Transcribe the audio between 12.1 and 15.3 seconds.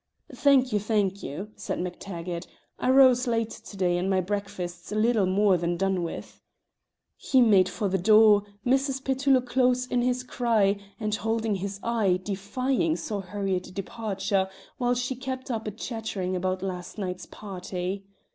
defying so hurried a departure, while she